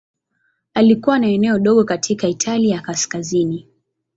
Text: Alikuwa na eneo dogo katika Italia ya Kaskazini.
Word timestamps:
Alikuwa 0.73 1.19
na 1.19 1.27
eneo 1.27 1.59
dogo 1.59 1.83
katika 1.83 2.27
Italia 2.27 2.75
ya 2.75 2.81
Kaskazini. 2.81 3.67